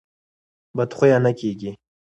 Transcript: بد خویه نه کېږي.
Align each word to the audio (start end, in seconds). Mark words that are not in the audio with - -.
بد 0.77 0.89
خویه 0.97 1.17
نه 1.25 1.31
کېږي. 1.39 1.71